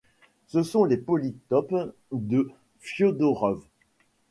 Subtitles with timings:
[0.47, 3.61] Ce sont les polytopes de Fiodorov.